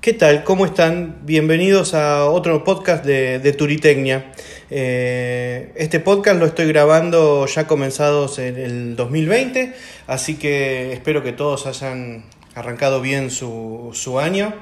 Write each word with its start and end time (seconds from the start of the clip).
¿Qué 0.00 0.14
tal? 0.14 0.44
¿Cómo 0.44 0.64
están? 0.64 1.18
Bienvenidos 1.26 1.92
a 1.92 2.24
otro 2.24 2.64
podcast 2.64 3.04
de, 3.04 3.38
de 3.38 3.52
Turitecnia. 3.52 4.32
Eh, 4.70 5.72
este 5.76 6.00
podcast 6.00 6.40
lo 6.40 6.46
estoy 6.46 6.68
grabando 6.68 7.44
ya 7.44 7.66
comenzados 7.66 8.38
en 8.38 8.56
el 8.56 8.96
2020, 8.96 9.74
así 10.06 10.36
que 10.36 10.94
espero 10.94 11.22
que 11.22 11.32
todos 11.32 11.66
hayan 11.66 12.24
arrancado 12.54 13.02
bien 13.02 13.30
su, 13.30 13.92
año. 14.18 14.54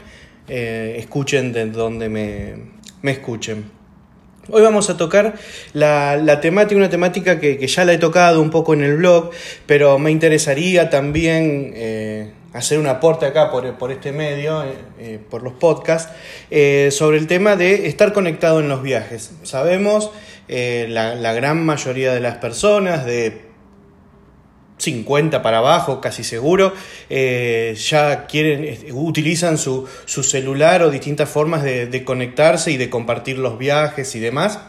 Eh, 0.49 0.97
escuchen 0.99 1.53
de 1.53 1.67
donde 1.67 2.09
me, 2.09 3.13
escuchen. 3.13 3.71
Hoy 4.51 4.63
vamos 4.63 4.91
a 4.91 4.97
tocar 4.97 5.35
la, 5.73 6.41
temática, 6.41 6.77
una 6.77 6.91
temática 6.91 7.39
que, 7.39 7.65
ya 7.65 7.85
la 7.85 7.93
he 7.93 7.99
tocado 7.99 8.43
un 8.43 8.51
poco 8.51 8.75
en 8.75 8.83
el 8.83 8.97
blog, 8.97 9.31
pero 9.67 10.01
me 10.01 10.11
interesaría 10.11 10.91
también 10.91 11.75
eh, 11.77 12.33
hacer 12.53 12.79
un 12.79 12.87
aporte 12.87 13.27
acá 13.27 13.51
por, 13.51 13.93
este 13.93 14.13
medio, 14.13 14.63
eh, 14.63 14.75
eh, 14.99 15.19
por 15.31 15.43
los 15.43 15.55
podcasts, 15.55 16.13
eh, 16.51 16.89
sobre 16.91 17.19
el 17.19 17.27
tema 17.27 17.57
de 17.57 17.87
estar 17.87 18.13
conectado 18.13 18.61
en 18.61 18.69
los 18.69 18.83
viajes. 18.83 19.33
Sabemos, 19.43 20.11
la, 20.49 21.15
la, 21.15 21.33
gran 21.35 21.65
mayoría 21.67 22.15
de 22.15 22.21
las 22.21 22.39
personas, 22.39 23.05
de 23.05 23.43
50 24.79 25.43
para 25.43 25.59
abajo, 25.59 26.01
casi 26.01 26.25
seguro, 26.25 26.73
ya 27.11 28.27
quieren, 28.27 28.79
utilizan 28.93 29.59
su, 29.59 29.87
su, 30.07 30.23
celular 30.23 30.83
o 30.83 30.91
distintas 30.91 31.29
formas 31.29 31.63
de, 31.65 32.03
conectarse 32.03 32.71
y 32.71 32.79
de 32.79 32.89
compartir 32.89 33.37
los 33.37 33.59
viajes 33.59 34.15
y 34.15 34.21
demás. 34.21 34.61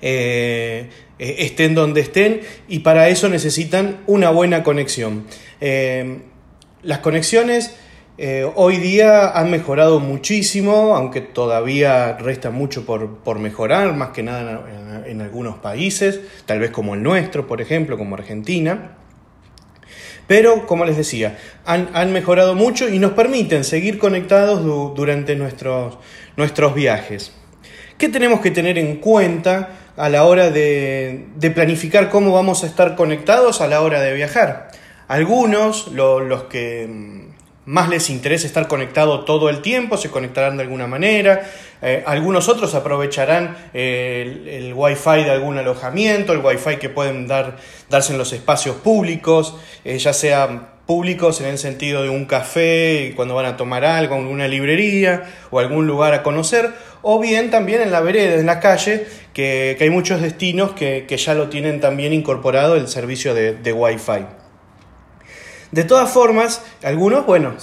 estén 0.00 1.74
donde 1.74 2.00
estén 2.00 2.40
y 2.66 2.78
para 2.78 3.10
eso 3.10 3.28
necesitan 3.28 4.00
una 4.06 4.30
buena 4.30 4.62
conexión. 4.62 5.26
Las 6.84 6.98
conexiones 6.98 7.74
eh, 8.18 8.46
hoy 8.56 8.76
día 8.76 9.30
han 9.30 9.50
mejorado 9.50 10.00
muchísimo, 10.00 10.94
aunque 10.94 11.22
todavía 11.22 12.18
resta 12.18 12.50
mucho 12.50 12.84
por, 12.84 13.38
mejorar, 13.38 13.94
más 13.94 14.10
que 14.10 14.22
nada 14.22 15.02
en, 15.06 15.22
algunos 15.22 15.56
países, 15.56 16.20
tal 16.44 16.58
vez 16.60 16.72
como 16.72 16.94
el 16.94 17.02
nuestro, 17.02 17.46
por 17.46 17.62
ejemplo, 17.62 17.96
como 17.96 18.16
Argentina. 18.16 18.98
Pero, 20.26 20.66
como 20.66 20.84
les 20.84 20.98
decía, 20.98 21.38
han, 21.64 22.12
mejorado 22.12 22.54
mucho 22.54 22.90
y 22.90 22.98
nos 22.98 23.12
permiten 23.12 23.64
seguir 23.64 23.98
conectados 23.98 24.62
durante 24.94 25.36
nuestros, 25.36 25.96
nuestros 26.36 26.74
viajes. 26.74 27.32
¿Qué 27.96 28.10
tenemos 28.10 28.40
que 28.40 28.50
tener 28.50 28.76
en 28.76 28.96
cuenta 28.96 29.70
a 29.96 30.10
la 30.10 30.24
hora 30.24 30.50
de 30.50 31.52
planificar 31.54 32.10
cómo 32.10 32.32
vamos 32.32 32.62
a 32.62 32.66
estar 32.66 32.94
conectados 32.94 33.62
a 33.62 33.68
la 33.68 33.80
hora 33.80 34.02
de 34.02 34.12
viajar? 34.12 34.68
Algunos, 35.08 35.88
los 35.88 36.44
que 36.44 36.88
más 37.66 37.88
les 37.88 38.10
interesa 38.10 38.46
estar 38.46 38.68
conectado 38.68 39.24
todo 39.24 39.48
el 39.48 39.62
tiempo, 39.62 39.96
se 39.96 40.10
conectarán 40.10 40.56
de 40.56 40.64
alguna 40.64 40.86
manera. 40.86 41.42
Eh, 41.82 42.02
algunos 42.06 42.48
otros 42.48 42.74
aprovecharán 42.74 43.56
el, 43.72 44.48
el, 44.48 44.74
wifi 44.74 45.24
de 45.24 45.30
algún 45.30 45.58
alojamiento, 45.58 46.32
el 46.32 46.38
wifi 46.38 46.76
que 46.76 46.88
pueden 46.88 47.26
dar, 47.26 47.56
darse 47.90 48.12
en 48.12 48.18
los 48.18 48.32
espacios 48.32 48.76
públicos, 48.76 49.56
eh, 49.84 49.98
ya 49.98 50.12
sean 50.12 50.68
públicos 50.86 51.40
en 51.40 51.46
el 51.46 51.58
sentido 51.58 52.02
de 52.02 52.10
un 52.10 52.26
café 52.26 53.14
cuando 53.16 53.34
van 53.34 53.46
a 53.46 53.56
tomar 53.56 53.84
algo, 53.86 54.16
una 54.16 54.48
librería 54.48 55.24
o 55.50 55.58
algún 55.58 55.86
lugar 55.86 56.12
a 56.12 56.22
conocer, 56.22 56.70
o 57.00 57.18
bien 57.20 57.50
también 57.50 57.80
en 57.80 57.90
la 57.90 58.00
vereda, 58.00 58.34
en 58.34 58.46
la 58.46 58.60
calle, 58.60 59.06
que, 59.32 59.76
hay 59.80 59.90
muchos 59.90 60.20
destinos 60.20 60.72
que, 60.72 61.06
ya 61.16 61.34
lo 61.34 61.48
tienen 61.48 61.80
también 61.80 62.12
incorporado 62.12 62.76
el 62.76 62.88
servicio 62.88 63.34
de, 63.34 63.54
de 63.54 63.72
Wi-Fi. 63.72 64.43
De 65.74 65.82
todas 65.82 66.08
formas, 66.08 66.62
algunos, 66.84 67.26
bueno, 67.26 67.56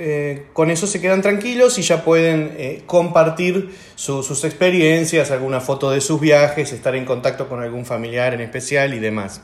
eh, 0.00 0.46
con 0.52 0.72
eso 0.72 0.88
se 0.88 1.00
quedan 1.00 1.22
tranquilos 1.22 1.78
y 1.78 1.82
ya 1.82 2.02
pueden 2.02 2.56
eh, 2.58 2.82
compartir 2.86 3.70
sus 3.94 4.42
experiencias, 4.42 5.30
alguna 5.30 5.60
foto 5.60 5.92
de 5.92 6.00
sus 6.00 6.20
viajes, 6.20 6.72
estar 6.72 6.96
en 6.96 7.04
contacto 7.04 7.48
con 7.48 7.62
algún 7.62 7.86
familiar 7.86 8.34
en 8.34 8.40
especial 8.40 8.94
y 8.94 8.98
demás. 8.98 9.42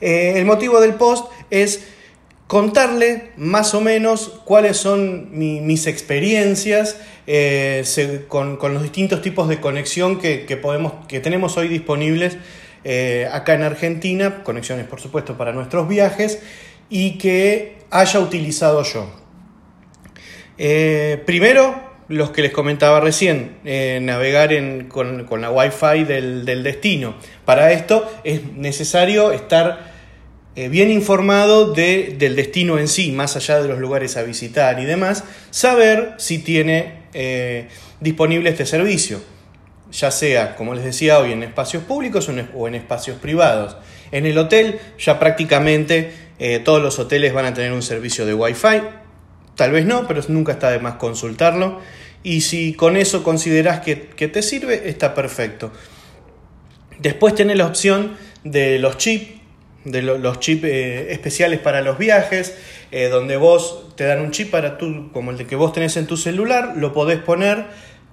Eh, 0.00 0.34
el 0.36 0.44
motivo 0.44 0.80
del 0.80 0.94
post 0.94 1.26
es 1.50 1.88
contarle 2.46 3.32
más 3.36 3.74
o 3.74 3.80
menos 3.80 4.40
cuáles 4.44 4.76
son 4.76 5.36
mis 5.36 5.88
experiencias 5.88 6.98
con, 8.28 8.58
los 8.60 8.82
distintos 8.84 9.22
tipos 9.22 9.48
de 9.48 9.58
conexión 9.60 10.20
que, 10.20 10.46
tenemos 11.20 11.56
hoy 11.56 11.66
disponibles 11.66 12.36
acá 13.32 13.54
en 13.54 13.62
Argentina, 13.64 14.44
conexiones 14.44 14.86
por 14.86 15.00
supuesto 15.00 15.36
para 15.36 15.52
nuestros 15.52 15.88
viajes 15.88 16.38
y 16.88 17.18
que 17.18 17.78
haya 17.90 18.20
utilizado 18.20 18.82
yo. 18.82 19.24
Eh, 20.58 21.22
primero, 21.26 21.82
los 22.08 22.30
que 22.30 22.42
les 22.42 22.52
comentaba 22.52 23.00
recién, 23.00 23.56
eh, 23.64 23.98
navegar 24.02 24.50
con, 24.88 25.26
la 25.40 25.50
Wi-Fi 25.50 26.04
del, 26.04 26.62
destino. 26.62 27.14
Para 27.44 27.72
esto 27.72 28.10
es 28.24 28.52
necesario 28.52 29.32
estar 29.32 29.92
eh, 30.54 30.68
bien 30.68 30.90
informado 30.90 31.72
del 31.72 32.36
destino 32.36 32.78
en 32.78 32.88
sí, 32.88 33.10
más 33.10 33.36
allá 33.36 33.60
de 33.60 33.68
los 33.68 33.78
lugares 33.78 34.16
a 34.16 34.22
visitar 34.22 34.78
y 34.78 34.84
demás, 34.84 35.24
saber 35.50 36.14
si 36.18 36.38
tiene 36.38 37.04
disponible 38.00 38.50
este 38.50 38.66
servicio, 38.66 39.20
ya 39.92 40.10
sea, 40.10 40.56
como 40.56 40.74
les 40.74 40.84
decía 40.84 41.20
hoy, 41.20 41.30
en 41.30 41.44
espacios 41.44 41.84
públicos 41.84 42.28
o 42.54 42.68
en 42.68 42.74
espacios 42.74 43.18
privados. 43.18 43.76
En 44.10 44.26
el 44.26 44.36
hotel 44.38 44.78
ya 44.98 45.18
prácticamente 45.18 46.12
eh, 46.38 46.58
todos 46.58 46.82
los 46.82 46.98
hoteles 46.98 47.32
van 47.32 47.46
a 47.46 47.54
tener 47.54 47.72
un 47.72 47.82
servicio 47.82 48.26
de 48.26 48.34
Wi-Fi. 48.34 48.82
Tal 49.54 49.70
vez 49.70 49.86
no, 49.86 50.06
pero 50.06 50.20
nunca 50.28 50.52
está 50.52 50.70
de 50.70 50.78
más 50.78 50.94
consultarlo. 50.94 51.80
Y 52.22 52.40
si 52.40 52.74
con 52.74 52.96
eso 52.96 53.22
consideras 53.22 53.80
que, 53.80 53.96
te 53.96 54.42
sirve, 54.42 54.88
está 54.88 55.14
perfecto. 55.14 55.70
Después 56.98 57.34
tenés 57.34 57.56
la 57.56 57.66
opción 57.66 58.16
de 58.44 58.78
los 58.78 58.96
chips, 58.96 59.40
de 59.84 60.02
los 60.02 60.40
chips 60.40 60.64
eh, 60.64 61.12
especiales 61.12 61.60
para 61.60 61.82
los 61.82 61.98
viajes, 61.98 62.56
eh, 62.90 63.08
donde 63.08 63.36
vos 63.36 63.94
te 63.96 64.04
dan 64.04 64.20
un 64.20 64.30
chip 64.30 64.50
para 64.50 64.78
tú, 64.78 65.10
como 65.12 65.30
el 65.32 65.46
que 65.46 65.56
vos 65.56 65.72
tenés 65.72 65.96
en 65.96 66.06
tu 66.06 66.16
celular, 66.16 66.74
lo 66.76 66.92
podés 66.92 67.18
poner 67.18 67.66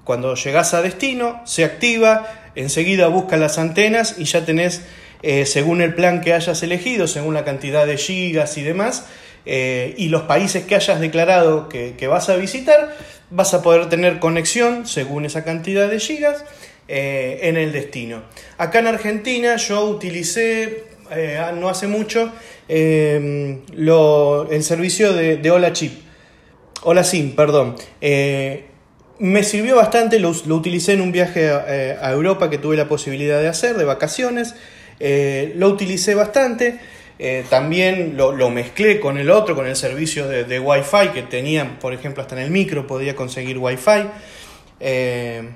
cuando 0.04 0.36
llegás 0.36 0.74
a 0.74 0.82
destino, 0.82 1.42
se 1.46 1.64
activa, 1.64 2.28
enseguida 2.56 3.08
busca 3.08 3.38
las 3.38 3.58
antenas 3.58 4.16
y 4.18 4.26
ya 4.26 4.44
tenés 4.46 4.82
eh, 5.24 5.46
según 5.46 5.82
el 5.82 5.94
plan 5.94 6.22
que 6.22 6.34
hayas 6.34 6.64
elegido, 6.64 7.08
según 7.08 7.34
la 7.34 7.46
cantidad 7.46 7.86
de 7.86 7.98
gigas 7.98 8.58
y 8.58 8.64
demás, 8.64 9.06
eh, 9.46 9.94
y 9.98 10.10
los 10.10 10.24
países 10.24 10.66
que 10.66 10.76
hayas 10.76 11.00
declarado 11.00 11.70
que, 11.70 12.08
vas 12.08 12.30
a 12.30 12.36
visitar, 12.38 12.96
vas 13.30 13.54
a 13.54 13.62
poder 13.62 13.90
tener 13.90 14.20
conexión 14.20 14.88
según 14.88 15.26
esa 15.26 15.44
cantidad 15.44 15.90
de 15.90 16.00
gigas 16.00 16.44
eh, 16.88 17.40
en 17.44 17.58
el 17.58 17.72
destino. 17.72 18.24
Acá 18.58 18.80
en 18.80 18.88
Argentina 18.88 19.56
yo 19.58 19.86
utilicé 19.86 20.86
no 21.56 21.68
hace 21.68 21.88
mucho 21.88 22.32
el 22.70 23.60
servicio 24.62 25.12
de, 25.12 25.52
Hola 25.52 25.74
Chip. 25.74 25.92
Hola 26.84 27.04
SIM, 27.04 27.36
perdón. 27.36 27.76
me 29.20 29.44
sirvió 29.44 29.76
bastante, 29.76 30.20
lo, 30.20 30.30
utilicé 30.30 30.94
en 30.94 31.02
un 31.02 31.12
viaje 31.12 31.50
a 31.50 32.12
Europa 32.12 32.50
que 32.50 32.58
tuve 32.58 32.78
la 32.78 32.88
posibilidad 32.88 33.42
de 33.42 33.50
hacer, 33.50 33.76
de 33.76 33.84
vacaciones. 33.84 34.56
Eh, 35.04 35.54
lo 35.56 35.70
utilicé 35.70 36.14
bastante. 36.14 36.80
Eh, 37.18 37.44
también 37.50 38.16
lo, 38.18 38.50
mezclé 38.50 39.00
con 39.00 39.18
el 39.18 39.30
otro, 39.30 39.56
con 39.56 39.68
el 39.68 39.76
servicio 39.76 40.28
de, 40.28 40.60
Wi-Fi 40.60 41.10
que 41.14 41.24
tenía, 41.24 41.80
por 41.80 41.94
ejemplo, 41.94 42.22
hasta 42.22 42.36
en 42.36 42.44
el 42.44 42.52
micro 42.52 42.88
podía 42.88 43.16
conseguir 43.16 43.58
Wi-Fi. 43.58 44.08
Eh, 44.80 45.50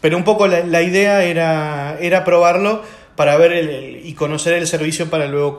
pero 0.00 0.16
un 0.16 0.24
poco 0.24 0.46
la, 0.46 0.82
idea 0.82 1.24
era, 1.24 1.98
era, 2.00 2.24
probarlo 2.24 2.82
para 3.16 3.36
ver 3.36 4.00
y 4.04 4.12
conocer 4.14 4.54
el 4.54 4.66
servicio 4.66 5.10
para 5.10 5.26
luego 5.26 5.58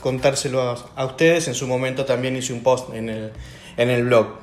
contárselo 0.00 0.76
a, 0.96 1.04
ustedes. 1.04 1.48
En 1.48 1.54
su 1.54 1.66
momento 1.66 2.04
también 2.04 2.36
hice 2.36 2.52
un 2.52 2.62
post 2.62 2.94
en 2.94 3.08
el, 3.08 3.32
en 3.76 3.90
el 3.90 4.04
blog. 4.04 4.38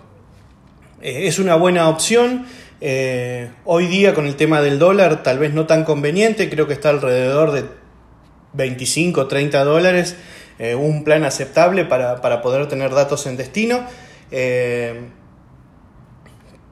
es 1.02 1.40
una 1.40 1.56
buena 1.56 1.88
opción. 1.90 2.46
hoy 3.66 3.88
día 3.88 4.14
con 4.14 4.26
el 4.26 4.36
tema 4.36 4.62
del 4.62 4.78
dólar 4.78 5.24
tal 5.24 5.40
vez 5.40 5.54
no 5.54 5.68
tan 5.68 5.86
conveniente, 5.86 6.50
creo 6.50 6.68
que 6.68 6.74
está 6.74 6.90
alrededor 6.90 7.52
de 7.52 7.64
25, 8.54 9.28
30 9.28 9.64
dólares, 9.64 10.16
eh, 10.58 10.76
un 10.76 11.04
plan 11.04 11.24
aceptable 11.24 11.86
para, 11.86 12.42
poder 12.42 12.68
tener 12.68 12.92
datos 12.92 13.26
en 13.28 13.38
destino. 13.38 13.86
Eh, 14.32 15.02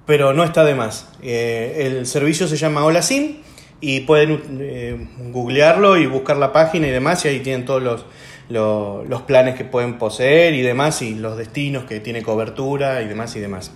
pero 0.05 0.33
no 0.33 0.43
está 0.43 0.63
de 0.63 0.73
más. 0.73 1.09
Eh, 1.21 1.83
el 1.85 2.05
servicio 2.05 2.47
se 2.47 2.55
llama 2.55 2.85
Hola 2.85 3.01
SIM 3.01 3.37
y 3.81 4.01
pueden 4.01 5.31
googlearlo 5.31 5.97
y 5.97 6.07
buscar 6.07 6.37
la 6.37 6.51
página 6.51 6.87
y 6.87 6.91
demás 6.91 7.23
y 7.25 7.27
ahí 7.27 7.39
tienen 7.41 7.65
todos 7.65 7.83
los, 7.83 8.05
los, 8.49 9.21
planes 9.23 9.55
que 9.55 9.65
pueden 9.65 9.99
poseer 9.99 10.53
y 10.53 10.61
demás 10.61 11.01
y 11.01 11.13
los 11.13 11.37
destinos 11.37 11.83
que 11.83 11.99
tiene 11.99 12.23
cobertura 12.23 13.01
y 13.01 13.07
demás 13.07 13.35
y 13.35 13.39
demás. 13.39 13.71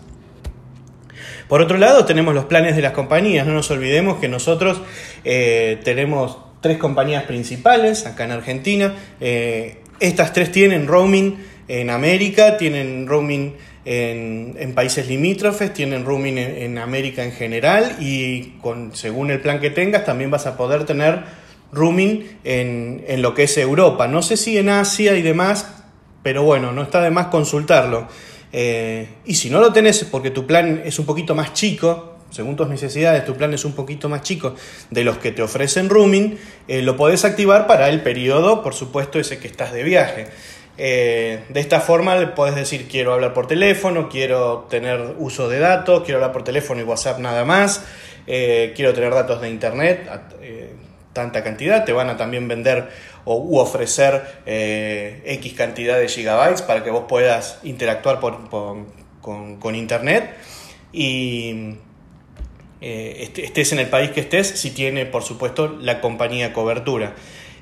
Por 1.50 1.62
otro 1.62 1.78
lado 1.78 2.06
tenemos 2.06 2.34
los 2.34 2.46
planes 2.46 2.78
de 2.78 2.82
las 2.82 2.94
compañías, 2.94 3.46
no 3.46 3.54
nos 3.54 3.70
olvidemos 3.70 4.18
que 4.20 4.30
nosotros 4.30 4.82
tenemos 5.24 6.38
tres 6.62 6.78
compañías 6.78 7.24
principales 7.24 8.06
acá 8.06 8.26
en 8.26 8.32
Argentina. 8.32 8.96
Eh, 9.20 9.78
estas 10.00 10.34
tres 10.34 10.52
tienen 10.52 10.88
roaming 10.88 11.38
en 11.68 11.90
América, 11.90 12.58
tienen 12.58 13.08
roaming 13.08 13.54
en, 13.84 14.74
países 14.76 15.08
limítrofes, 15.08 15.74
tienen 15.74 16.06
roaming 16.06 16.38
en, 16.38 16.78
América 16.78 17.24
en 17.24 17.32
general 17.32 17.98
y 18.00 18.54
con, 18.62 18.96
según 18.96 19.32
el 19.32 19.42
plan 19.42 19.60
que 19.60 19.70
tengas 19.70 20.06
también 20.06 20.30
vas 20.32 20.46
a 20.46 20.56
poder 20.56 20.86
tener 20.86 21.24
roaming 21.72 22.38
en, 22.44 23.04
en 23.08 23.22
lo 23.22 23.34
que 23.34 23.44
es 23.44 23.58
Europa. 23.58 24.08
No 24.08 24.22
sé 24.22 24.38
si 24.38 24.58
en 24.58 24.70
Asia 24.70 25.16
y 25.16 25.22
demás, 25.22 25.84
pero 26.24 26.44
bueno, 26.44 26.72
no 26.72 26.84
está 26.84 27.02
de 27.02 27.12
más 27.12 27.28
consultarlo. 27.28 28.08
Eh, 28.54 29.08
y 29.26 29.36
si 29.36 29.50
no 29.50 29.62
lo 29.62 29.72
tenés 29.72 30.04
porque 30.04 30.30
tu 30.30 30.46
plan 30.46 30.82
es 30.84 31.00
un 31.00 31.06
poquito 31.06 31.36
más 31.36 31.54
chico, 31.54 32.11
según 32.32 32.56
tus 32.56 32.68
necesidades, 32.68 33.26
tu 33.26 33.36
plan 33.36 33.54
es 33.54 33.66
un 33.66 33.74
poquito 33.74 34.10
más 34.10 34.22
chico 34.22 34.56
de 34.90 35.04
los 35.04 35.18
que 35.20 35.32
te 35.32 35.42
ofrecen 35.42 35.90
rooming, 35.90 36.38
eh, 36.68 36.82
lo 36.82 36.98
podés 36.98 37.24
activar 37.26 37.68
para 37.68 37.90
el 37.90 38.02
periodo, 38.02 38.64
por 38.64 38.74
supuesto, 38.74 39.20
ese 39.20 39.38
que 39.38 39.48
estás 39.48 39.72
de 39.72 39.84
viaje. 39.84 40.28
Eh, 40.78 41.44
de 41.50 41.60
esta 41.60 41.80
forma 41.82 42.16
le 42.16 42.28
podés 42.28 42.56
decir 42.56 42.88
quiero 42.90 43.14
hablar 43.14 43.34
por 43.34 43.46
teléfono, 43.46 44.10
quiero 44.10 44.66
tener 44.70 45.16
uso 45.20 45.48
de 45.48 45.60
datos, 45.60 46.04
quiero 46.04 46.18
hablar 46.18 46.32
por 46.32 46.44
teléfono 46.44 46.82
y 46.82 46.84
WhatsApp 46.84 47.20
nada 47.20 47.46
más, 47.46 47.84
quiero 48.26 48.94
tener 48.94 49.14
datos 49.14 49.42
de 49.42 49.50
internet, 49.50 50.10
tanta 51.14 51.44
cantidad, 51.44 51.84
te 51.84 51.94
van 51.94 52.10
a 52.10 52.18
también 52.18 52.48
vender 52.48 52.90
o 53.26 53.38
u 53.38 53.58
ofrecer 53.60 54.42
eh, 54.46 55.22
X 55.26 55.54
cantidad 55.54 55.98
de 55.98 56.08
gigabytes 56.08 56.62
para 56.62 56.84
que 56.84 56.90
vos 56.90 57.06
puedas 57.08 57.60
interactuar 57.64 58.20
con, 58.20 59.76
Internet 59.76 60.36
y 60.92 61.76
eh, 62.82 63.32
estés 63.38 63.72
en 63.72 63.80
el 63.80 63.88
país 63.88 64.12
que 64.12 64.22
estés, 64.22 64.48
si 64.48 64.72
tiene, 64.72 65.06
por 65.06 65.24
supuesto, 65.24 65.78
la 65.80 66.02
compañía 66.02 66.54
cobertura. 66.54 67.16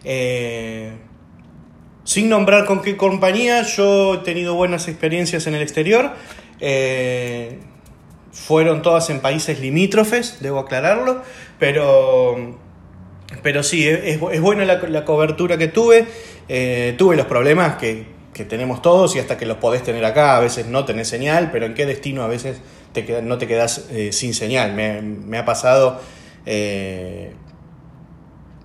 Eh, 0.04 0.92
sin 2.04 2.30
nombrar 2.30 2.66
con 2.66 2.82
qué 2.82 2.98
compañía, 2.98 3.62
yo 3.64 4.16
he 4.16 4.18
tenido 4.20 4.56
buenas 4.56 4.88
experiencias 4.88 5.46
en 5.48 5.56
el 5.56 5.62
exterior. 5.62 6.14
fueron 8.32 8.82
todas 8.82 9.10
en 9.10 9.20
países 9.20 9.60
limítrofes, 9.60 10.38
debo 10.40 10.60
aclararlo, 10.60 11.22
pero 11.60 12.58
pero 13.44 13.64
sí, 13.64 13.88
es, 13.88 14.20
buena 14.20 14.66
la, 14.66 15.06
cobertura 15.06 15.58
que 15.58 15.68
tuve. 15.68 16.06
Eh, 16.48 16.96
tuve 16.98 17.16
los 17.16 17.28
problemas 17.28 17.76
que, 17.76 18.20
tenemos 18.48 18.82
todos 18.82 19.18
y 19.18 19.20
hasta 19.20 19.36
que 19.38 19.46
los 19.46 19.58
podés 19.58 19.84
tener 19.84 20.04
acá. 20.06 20.38
A 20.38 20.40
veces 20.40 20.66
no 20.66 20.86
tenés 20.86 21.10
señal, 21.10 21.50
pero 21.52 21.66
en 21.66 21.74
qué 21.74 21.86
destino 21.86 22.24
a 22.24 22.28
veces 22.28 22.62
te 22.94 23.22
no 23.22 23.38
te 23.38 23.48
quedás 23.48 23.88
eh, 23.92 24.12
sin 24.12 24.34
señal. 24.34 24.74
Me, 24.74 25.38
ha 25.38 25.46
pasado 25.46 26.00
eh, 26.46 27.34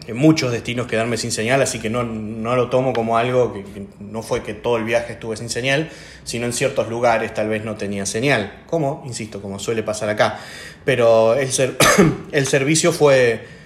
en 0.06 0.16
muchos 0.16 0.52
destinos 0.52 0.86
quedarme 0.86 1.16
sin 1.16 1.32
señal, 1.32 1.62
así 1.62 1.78
que 1.78 1.90
no, 1.90 2.02
lo 2.02 2.70
tomo 2.70 2.92
como 2.92 3.16
algo 3.16 3.52
que, 3.52 3.86
no 4.00 4.22
fue 4.22 4.42
que 4.42 4.54
todo 4.54 4.76
el 4.76 4.84
viaje 4.84 5.14
estuve 5.14 5.36
sin 5.36 5.48
señal, 5.48 5.90
sino 6.24 6.46
en 6.46 6.52
ciertos 6.52 6.88
lugares 6.88 7.32
tal 7.34 7.48
vez 7.48 7.64
no 7.64 7.76
tenía 7.76 8.06
señal. 8.06 8.64
Como, 8.66 9.02
insisto, 9.06 9.40
como 9.40 9.58
suele 9.58 9.82
pasar 9.82 10.08
acá. 10.08 10.38
Pero 10.84 11.34
el, 11.34 11.48
el 12.32 12.46
servicio 12.46 12.92
fue 12.92 13.64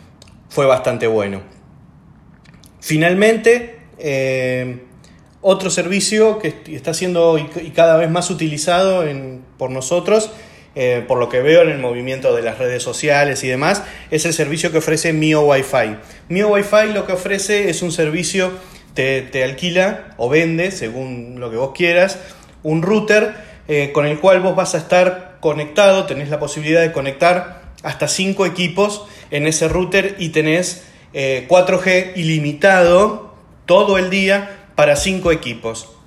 fue 0.49 0.67
bastante 0.67 1.07
bueno. 1.07 1.43
Finalmente, 2.81 3.81
eh, 3.99 4.83
otro 5.41 5.71
servicio 5.71 6.39
que 6.39 6.63
está 6.69 6.95
siendo 6.95 7.39
y 7.39 7.71
cada 7.71 7.97
vez 7.97 8.11
más 8.11 8.31
utilizado 8.31 9.05
por 9.57 9.71
nosotros, 9.71 10.31
eh, 10.81 11.05
por 11.09 11.19
lo 11.19 11.29
que 11.29 11.41
veo 11.41 11.63
en 11.63 11.71
el 11.71 11.81
movimiento 11.81 12.37
de 12.37 12.41
las 12.41 12.59
redes 12.59 12.85
sociales 12.85 13.43
y 13.43 13.49
demás, 13.49 13.83
es 14.13 14.25
el 14.27 14.33
servicio 14.33 14.71
que 14.71 14.79
ofrece 14.79 15.13
Mio 15.13 15.41
Wi-Fi. 15.41 15.97
Mio 16.29 16.47
Wi-Fi 16.51 16.93
lo 16.95 17.05
que 17.05 17.15
ofrece 17.15 17.69
es 17.69 17.83
un 17.83 17.91
servicio, 17.91 18.53
te, 18.95 19.23
te 19.23 19.43
alquila 19.43 20.15
o 20.19 20.29
vende, 20.29 20.71
según 20.71 21.41
lo 21.41 21.51
que 21.51 21.57
vos 21.57 21.73
quieras, 21.75 22.21
un 22.63 22.83
router 22.83 23.35
eh, 23.67 23.91
con 23.93 24.07
el 24.07 24.21
cual 24.21 24.39
vos 24.39 24.55
vas 24.55 24.77
a 24.77 24.79
estar 24.79 25.39
conectado, 25.41 26.07
tenés 26.07 26.29
la 26.29 26.39
posibilidad 26.39 26.81
de 26.81 26.93
conectar 26.93 27.63
hasta 27.83 28.07
5 28.07 28.47
equipos 28.47 29.05
en 29.33 29.49
ese 29.49 29.67
router 29.67 30.15
y 30.21 30.29
tenés 30.29 30.85
4G 31.13 31.87
eh, 31.87 32.13
ilimitado 32.15 33.35
todo 33.67 33.99
el 33.99 34.11
día 34.11 34.69
para 34.77 34.95
5 34.95 35.33
equipos. 35.33 35.98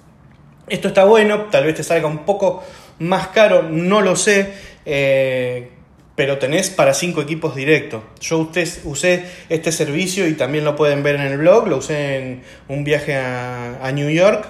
Esto 0.68 0.88
está 0.88 1.04
bueno, 1.04 1.48
tal 1.52 1.66
vez 1.66 1.76
te 1.76 1.84
salga 1.84 2.08
un 2.08 2.26
poco 2.26 2.64
más 3.00 3.28
caro, 3.28 3.64
no 3.64 4.02
lo 4.02 4.16
sé, 4.16 4.54
eh, 4.86 5.70
pero 6.16 6.38
tenés 6.38 6.70
para 6.70 6.94
5 6.94 7.22
equipos 7.22 7.56
directos. 7.56 8.04
Yo 8.20 8.50
usé, 8.84 9.26
este 9.50 9.72
servicio 9.72 10.28
y 10.28 10.34
también 10.34 10.64
lo 10.64 10.76
pueden 10.76 11.04
ver 11.04 11.16
en 11.16 11.22
el 11.22 11.38
blog, 11.38 11.68
lo 11.68 11.78
usé 11.78 12.18
en 12.18 12.44
un 12.68 12.84
viaje 12.84 13.16
a, 13.16 13.92
New 13.94 14.10
York 14.10 14.48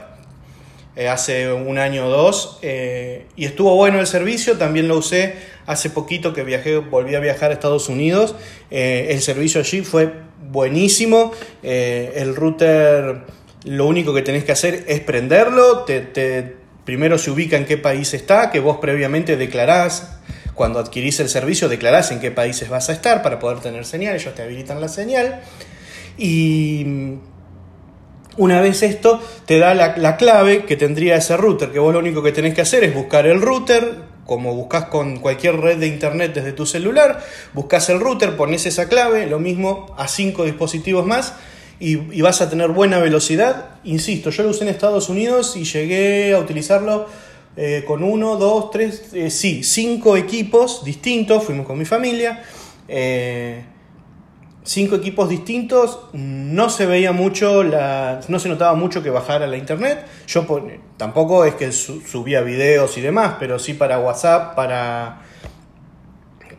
eh, 0.95 1.07
hace 1.07 1.51
un 1.51 1.77
año 1.77 2.07
o 2.07 2.09
dos 2.09 2.59
y 2.61 3.45
estuvo 3.45 3.75
bueno 3.75 3.99
el 3.99 4.07
servicio, 4.07 4.57
también 4.57 4.87
lo 4.87 4.97
usé 4.97 5.35
Hace 5.71 5.89
poquito 5.89 6.33
que 6.33 6.43
viajé, 6.43 6.77
volví 6.77 7.15
a 7.15 7.19
viajar 7.19 7.51
a 7.51 7.53
Estados 7.53 7.87
Unidos. 7.87 8.35
Eh, 8.71 9.07
el 9.11 9.21
servicio 9.21 9.61
allí 9.61 9.81
fue 9.83 10.11
buenísimo. 10.49 11.31
Eh, 11.61 12.13
el 12.15 12.35
router, 12.35 13.21
lo 13.63 13.85
único 13.85 14.13
que 14.13 14.21
tenés 14.21 14.43
que 14.43 14.51
hacer 14.51 14.85
es 14.87 14.99
prenderlo. 15.01 15.83
Te, 15.83 16.55
primero 16.85 17.17
se 17.17 17.31
ubica 17.31 17.57
en 17.57 17.65
qué 17.65 17.77
país 17.77 18.13
está, 18.13 18.49
que 18.51 18.59
vos 18.59 18.77
previamente 18.77 19.37
declarás. 19.37 20.17
Cuando 20.55 20.79
adquirís 20.79 21.19
el 21.19 21.29
servicio, 21.29 21.69
declarás 21.69 22.11
en 22.11 22.19
qué 22.19 22.29
países 22.29 22.69
vas 22.69 22.89
a 22.89 22.93
estar 22.93 23.23
para 23.23 23.39
poder 23.39 23.59
tener 23.59 23.85
señal. 23.85 24.15
Ellos 24.15 24.35
te 24.35 24.41
habilitan 24.41 24.81
la 24.81 24.89
señal. 24.89 25.41
Y 26.17 26.85
una 28.37 28.61
vez 28.61 28.83
esto, 28.83 29.21
te 29.45 29.59
da 29.59 29.73
la, 29.73 29.95
la, 29.97 30.17
clave 30.17 30.65
que 30.65 30.75
tendría 30.75 31.15
ese 31.15 31.37
router, 31.37 31.71
que 31.71 31.79
vos 31.79 31.93
lo 31.93 31.99
único 31.99 32.21
que 32.21 32.31
tenés 32.31 32.53
que 32.53 32.61
hacer 32.61 32.83
es 32.83 32.93
buscar 32.93 33.25
el 33.27 33.41
router, 33.41 34.03
como 34.25 34.53
buscas 34.53 34.85
con 34.85 35.17
cualquier 35.17 35.57
red 35.57 35.77
de 35.77 35.87
internet 35.87 36.33
desde 36.33 36.51
tu 36.51 36.65
celular, 36.65 37.23
buscas 37.53 37.89
el 37.89 37.99
router, 37.99 38.35
pones 38.35 38.65
esa 38.65 38.87
clave, 38.87 39.25
lo 39.27 39.39
mismo 39.39 39.93
a 39.97 40.07
cinco 40.07 40.43
dispositivos 40.43 41.05
más 41.05 41.33
y, 41.81 42.21
vas 42.21 42.41
a 42.41 42.49
tener 42.49 42.69
buena 42.69 42.99
velocidad. 42.99 43.71
Insisto, 43.83 44.29
yo 44.29 44.43
lo 44.43 44.49
usé 44.49 44.63
en 44.63 44.69
Estados 44.69 45.09
Unidos 45.09 45.57
y 45.57 45.63
llegué 45.63 46.33
a 46.33 46.39
utilizarlo 46.39 47.07
eh, 47.57 47.83
con 47.87 48.03
uno, 48.03 48.37
dos, 48.37 48.69
tres, 48.69 49.09
eh, 49.13 49.31
sí, 49.31 49.63
cinco 49.63 50.15
equipos 50.15 50.85
distintos, 50.85 51.43
fuimos 51.43 51.65
con 51.65 51.79
mi 51.79 51.85
familia. 51.85 52.43
Eh, 52.87 53.63
cinco 54.63 54.95
equipos 54.95 55.27
distintos, 55.27 56.01
no 56.13 56.69
se 56.69 56.85
veía 56.85 57.13
mucho, 57.13 57.63
la, 57.63 58.21
no 58.27 58.37
se 58.37 58.47
notaba 58.47 58.75
mucho 58.75 59.01
que 59.01 59.09
bajara 59.09 59.47
la 59.47 59.57
internet. 59.57 60.05
Yo 60.27 60.45
tampoco 60.97 61.45
es 61.45 61.55
que 61.55 61.71
subía 61.71 62.41
videos 62.41 62.95
y 62.99 63.01
demás, 63.01 63.37
pero 63.39 63.57
sí 63.57 63.73
para 63.73 63.97
WhatsApp, 63.97 64.55
para, 64.55 65.23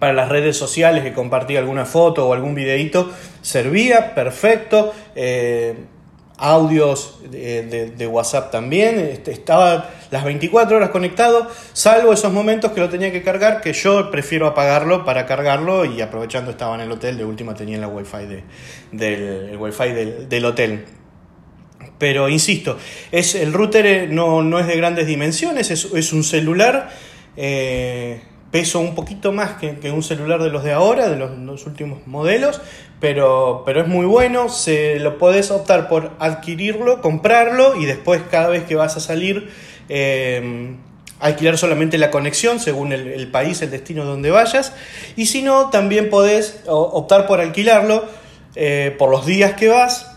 para 0.02 0.14
las 0.14 0.28
redes 0.28 0.56
sociales 0.56 1.04
que 1.04 1.12
compartía 1.12 1.61
alguna 1.61 1.85
foto 1.85 2.26
o 2.26 2.32
algún 2.32 2.56
videito, 2.56 3.12
servía 3.40 4.16
perfecto. 4.16 4.92
Eh, 5.14 5.76
audios 6.38 7.21
de, 7.30 8.09
WhatsApp 8.11 8.50
también, 8.50 8.99
este, 8.99 9.30
estaba 9.30 9.90
las 10.11 10.25
24 10.25 10.76
horas 10.76 10.90
conectado, 10.90 11.47
salvo 11.73 12.12
esos 12.12 12.32
momentos 12.32 12.73
que 12.73 12.80
lo 12.80 12.88
tenía 12.88 13.12
que 13.12 13.23
cargar, 13.23 13.61
que 13.61 13.73
yo 13.75 14.11
prefiero 14.11 14.49
apagarlo 14.49 15.04
para 15.04 15.25
cargarlo 15.25 15.85
y 15.85 16.00
aprovechando 16.00 16.50
estaba 16.50 16.75
en 16.75 16.80
el 16.80 16.90
hotel, 16.90 17.16
de 17.16 17.25
última 17.25 17.54
tenía 17.54 17.78
la 17.78 17.87
wifi, 17.87 18.26
de, 18.26 18.42
del, 18.90 19.50
el 19.50 19.56
wifi 19.56 19.92
del, 19.92 20.44
hotel. 20.44 20.85
Pero 21.97 22.28
insisto, 22.28 22.76
es, 23.12 23.37
el 23.37 23.52
router 23.52 23.87
eh, 23.87 24.09
no, 24.09 24.42
no 24.42 24.59
es 24.59 24.66
de 24.66 24.76
grandes 24.76 25.06
dimensiones, 25.06 25.71
es, 25.71 26.12
un 26.12 26.25
celular. 26.25 26.90
Eh, 27.37 28.21
peso 28.52 28.80
un 28.80 28.94
poquito 28.94 29.32
más 29.32 29.54
que, 29.54 29.90
un 29.90 30.02
celular 30.02 30.40
de 30.42 30.50
los 30.50 30.62
de 30.62 30.73
ahora, 30.73 31.09
de 31.09 31.16
los, 31.16 31.66
últimos 31.66 32.06
modelos, 32.06 32.61
pero, 33.00 33.62
pero 33.66 33.80
es 33.80 33.88
muy 33.88 34.06
bueno, 34.06 34.50
se 34.50 35.00
lo 35.00 35.18
podés 35.18 35.50
optar 35.50 35.88
por 35.88 36.12
adquirirlo, 36.21 37.00
comprarlo 37.00 37.75
y 37.80 37.87
después 37.87 38.23
cada 38.30 38.49
vez 38.49 38.64
que 38.64 38.76
vas 38.76 38.97
a 38.97 39.00
salir 39.00 39.50
eh, 39.88 40.76
alquilar 41.18 41.56
solamente 41.56 41.97
la 41.97 42.11
conexión 42.11 42.61
según 42.61 42.92
el, 42.92 43.26
país, 43.28 43.62
el 43.62 43.71
destino 43.71 44.04
donde 44.04 44.30
vayas, 44.30 44.75
y 45.16 45.26
si 45.26 45.42
no, 45.42 45.71
también 45.71 46.11
podés 46.11 46.61
optar 46.66 47.26
por 47.26 47.40
alquilarlo 47.40 48.04
eh, 48.54 48.94
por 48.99 49.11
los 49.11 49.25
días 49.25 49.54
que 49.54 49.68
vas, 49.68 50.12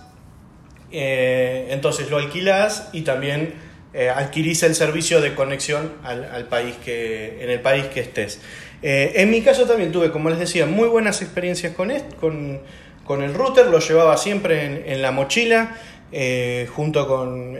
eh, 0.91 1.67
entonces 1.69 2.09
lo 2.09 2.17
alquilas 2.17 2.89
y 2.91 3.01
también 3.01 3.64
eh, 3.97 4.11
el 4.33 4.75
servicio 4.75 5.21
de 5.21 5.33
conexión 5.33 5.93
al, 6.03 6.47
país 6.49 6.75
que, 6.83 7.41
en 7.41 7.49
el 7.49 7.61
país 7.61 7.85
que 7.85 8.01
estés. 8.01 8.41
Eh, 8.81 9.13
en 9.15 9.31
mi 9.31 9.41
caso 9.41 9.65
también 9.65 9.93
tuve, 9.93 10.11
como 10.11 10.29
les 10.29 10.37
decía, 10.37 10.65
muy 10.65 10.89
buenas 10.89 11.21
experiencias 11.21 11.73
con, 11.73 11.93
con, 12.19 12.59
con 13.05 13.23
el 13.23 13.33
router, 13.33 13.67
lo 13.67 13.79
llevaba 13.79 14.17
siempre 14.17 14.91
en, 14.91 15.01
la 15.01 15.11
mochila, 15.11 15.77
eh, 16.11 16.67
junto 16.75 17.07
con 17.07 17.57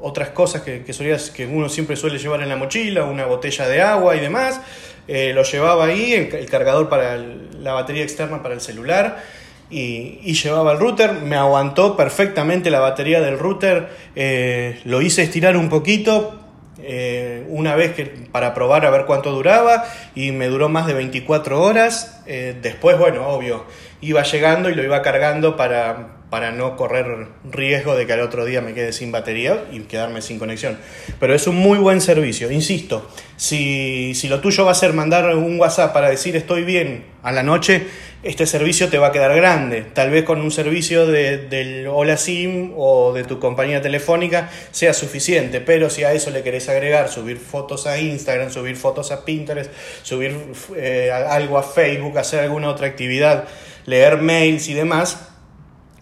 otras 0.00 0.30
cosas 0.30 0.62
que, 0.62 0.84
que, 0.84 1.18
que 1.34 1.46
uno 1.46 1.68
siempre 1.68 1.96
suele 1.96 2.18
llevar 2.18 2.40
en 2.40 2.48
la 2.48 2.56
mochila, 2.56 3.04
una 3.04 3.26
botella 3.26 3.68
de 3.68 3.82
agua 3.82 4.16
y 4.16 4.20
demás. 4.20 4.62
lo 5.06 5.42
llevaba 5.42 5.84
ahí, 5.84 6.14
el 6.14 6.46
cargador 6.48 6.88
para 6.88 7.18
la 7.18 7.74
batería 7.74 8.04
externa 8.04 8.42
para 8.42 8.54
el 8.54 8.62
celular 8.62 9.22
y, 9.70 10.32
llevaba 10.32 10.72
el 10.72 10.78
router, 10.78 11.12
me 11.12 11.36
aguantó 11.36 11.96
perfectamente 11.96 12.70
la 12.70 12.80
batería 12.80 13.20
del 13.20 13.38
router, 13.38 13.88
eh, 14.16 14.80
lo 14.84 15.02
hice 15.02 15.22
estirar 15.22 15.56
un 15.56 15.68
poquito 15.68 16.38
eh, 16.80 17.44
una 17.48 17.74
vez 17.74 17.94
que, 17.94 18.06
para 18.06 18.54
probar 18.54 18.86
a 18.86 18.90
ver 18.90 19.04
cuánto 19.04 19.32
duraba 19.32 19.84
y 20.14 20.30
me 20.30 20.46
duró 20.46 20.68
más 20.68 20.86
de 20.86 20.94
24 20.94 21.60
horas. 21.60 22.22
Eh, 22.26 22.56
después, 22.62 22.98
bueno, 22.98 23.26
obvio, 23.28 23.64
iba 24.00 24.22
llegando 24.22 24.70
y 24.70 24.74
lo 24.74 24.84
iba 24.84 25.02
cargando 25.02 25.56
para, 25.56 26.18
para 26.30 26.52
no 26.52 26.76
correr 26.76 27.26
riesgo 27.50 27.96
de 27.96 28.06
que 28.06 28.12
al 28.12 28.20
otro 28.20 28.44
día 28.44 28.60
me 28.60 28.74
quede 28.74 28.92
sin 28.92 29.10
batería 29.10 29.64
y 29.72 29.80
quedarme 29.80 30.22
sin 30.22 30.38
conexión. 30.38 30.78
Pero 31.18 31.34
es 31.34 31.46
un 31.46 31.56
muy 31.56 31.78
buen 31.78 32.00
servicio, 32.00 32.50
insisto, 32.50 33.10
si, 33.36 34.14
si 34.14 34.28
lo 34.28 34.40
tuyo 34.40 34.64
va 34.64 34.72
a 34.72 34.74
ser 34.74 34.92
mandar 34.92 35.34
un 35.34 35.58
WhatsApp 35.58 35.92
para 35.92 36.10
decir 36.10 36.36
estoy 36.36 36.64
bien 36.64 37.06
a 37.22 37.32
la 37.32 37.42
noche, 37.42 37.86
este 38.22 38.46
servicio 38.46 38.88
te 38.88 38.98
va 38.98 39.08
a 39.08 39.12
quedar 39.12 39.34
grande. 39.36 39.82
Tal 39.82 40.10
vez 40.10 40.24
con 40.24 40.40
un 40.40 40.50
servicio 40.50 41.06
de, 41.06 41.38
del 41.38 41.86
Hola 41.86 42.16
SIM 42.16 42.72
o 42.76 43.12
de 43.12 43.22
tu 43.22 43.38
compañía 43.38 43.80
telefónica 43.80 44.50
sea 44.72 44.92
suficiente, 44.92 45.60
pero 45.60 45.88
si 45.88 46.02
a 46.02 46.12
eso 46.12 46.30
le 46.30 46.42
querés 46.42 46.68
agregar, 46.68 47.08
subir 47.08 47.38
fotos 47.38 47.86
a 47.86 47.98
Instagram, 47.98 48.50
subir 48.50 48.76
fotos 48.76 49.12
a 49.12 49.24
Pinterest, 49.24 49.70
subir 50.02 50.36
eh, 50.76 51.12
algo 51.12 51.58
a 51.58 51.62
Facebook, 51.62 52.18
hacer 52.18 52.40
alguna 52.40 52.68
otra 52.68 52.88
actividad, 52.88 53.44
leer 53.86 54.18
mails 54.18 54.68
y 54.68 54.74
demás, 54.74 55.28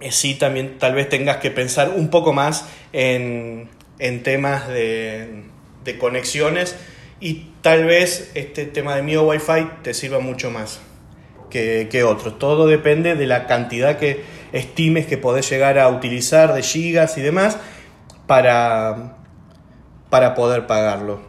eh, 0.01 0.11
sí 0.11 0.37
también 0.37 0.79
tal 0.79 0.95
vez 0.95 1.11
tengas 1.11 1.37
que 1.39 1.51
pensar 1.51 1.91
un 1.91 2.09
poco 2.09 2.33
más 2.33 2.67
en, 2.93 3.69
temas 4.23 4.69
de, 4.69 5.45
conexiones 5.99 6.77
y 7.21 7.51
tal 7.61 7.85
vez 7.85 8.31
este 8.35 8.65
tema 8.65 8.97
de 8.97 9.03
mi 9.03 9.17
Wi-Fi 9.17 9.83
te 9.83 9.95
sirva 9.95 10.19
mucho 10.19 10.51
más 10.51 10.81
que, 11.51 11.89
que 11.91 12.05
otros. 12.05 12.39
Todo 12.39 12.67
depende 12.67 13.15
de 13.15 13.27
la 13.27 13.47
cantidad 13.47 13.99
que 13.99 14.25
estimes 14.53 15.07
que 15.07 15.19
podés 15.19 15.49
llegar 15.51 15.79
a 15.79 15.89
utilizar 15.89 16.55
de 16.55 16.63
gigas 16.63 17.19
y 17.19 17.23
demás 17.23 17.59
para, 18.27 19.17
para 20.11 20.35
poder 20.35 20.67
pagarlo. 20.67 21.21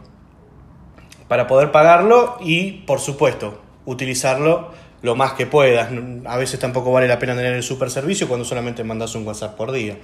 Para 1.28 1.46
poder 1.46 1.70
pagarlo 1.72 2.38
y, 2.40 2.84
por 2.86 3.00
supuesto, 3.00 3.60
utilizarlo 3.84 4.72
lo 5.02 5.14
más 5.14 5.32
que 5.32 5.46
puedas. 5.46 5.90
A 6.26 6.36
veces 6.36 6.58
tampoco 6.58 6.92
vale 6.92 7.06
la 7.06 7.18
pena 7.18 7.34
tener 7.34 7.54
el 7.54 7.62
super 7.62 7.90
servicio 7.90 8.28
cuando 8.28 8.44
solamente 8.44 8.84
mandas 8.84 9.14
un 9.14 9.26
WhatsApp 9.26 9.56
por 9.56 9.72
día. 9.72 9.98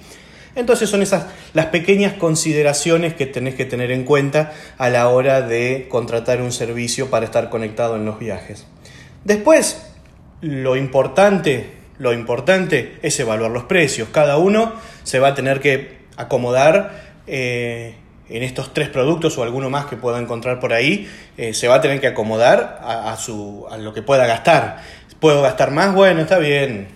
Entonces 0.55 0.89
son 0.89 1.01
esas 1.01 1.27
las 1.53 1.67
pequeñas 1.67 2.13
consideraciones 2.13 3.13
que 3.13 3.25
tenés 3.25 3.55
que 3.55 3.65
tener 3.65 3.91
en 3.91 4.05
cuenta 4.05 4.53
a 4.77 4.89
la 4.89 5.09
hora 5.09 5.41
de 5.41 5.87
contratar 5.89 6.41
un 6.41 6.53
servicio 6.53 7.09
para 7.09 7.25
estar 7.25 7.49
conectado 7.49 7.97
en 7.97 8.05
los 8.05 8.19
viajes. 8.19 8.65
Después, 9.25 9.94
lo 10.41 10.75
importante, 10.75 11.73
lo 11.97 12.13
importante 12.13 12.97
es 13.01 13.19
evaluar 13.19 13.51
los 13.51 13.63
precios. 13.63 14.09
Cada 14.11 14.37
uno 14.37 14.73
se 15.03 15.19
va 15.19 15.29
a 15.29 15.35
tener 15.35 15.59
que 15.59 15.99
acomodar 16.17 17.21
eh, 17.27 17.95
en 18.29 18.43
estos 18.43 18.73
tres 18.73 18.89
productos 18.89 19.37
o 19.37 19.43
alguno 19.43 19.69
más 19.69 19.85
que 19.85 19.97
pueda 19.97 20.19
encontrar 20.19 20.59
por 20.59 20.73
ahí, 20.73 21.09
eh, 21.37 21.53
se 21.53 21.67
va 21.67 21.75
a 21.75 21.81
tener 21.81 22.01
que 22.01 22.07
acomodar 22.07 22.79
a, 22.81 23.15
su, 23.17 23.65
a 23.69 23.77
lo 23.77 23.93
que 23.93 24.01
pueda 24.01 24.25
gastar. 24.25 24.77
¿Puedo 25.19 25.41
gastar 25.41 25.71
más? 25.71 25.93
Bueno, 25.93 26.21
está 26.21 26.37
bien, 26.37 26.87